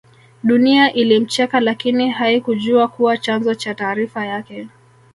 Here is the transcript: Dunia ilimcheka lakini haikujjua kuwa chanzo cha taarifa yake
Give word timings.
Dunia 0.43 0.93
ilimcheka 0.93 1.59
lakini 1.59 2.09
haikujjua 2.09 2.87
kuwa 2.87 3.17
chanzo 3.17 3.55
cha 3.55 3.75
taarifa 3.75 4.25
yake 4.25 4.67